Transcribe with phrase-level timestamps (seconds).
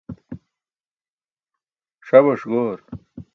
[2.07, 2.79] ṣabaṣ goor